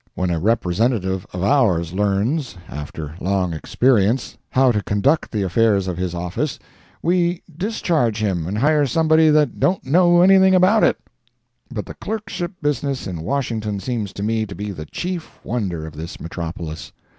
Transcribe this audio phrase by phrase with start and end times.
[0.15, 5.97] When a representative of ours learns, after long experience, how to conduct the affairs of
[5.97, 6.57] his office,
[7.03, 10.97] we discharge him and hire somebody that don't know anything about it.
[11.69, 15.95] But the clerkship business in Washington seems to me to be the chief wonder of
[15.95, 16.91] this metropolis.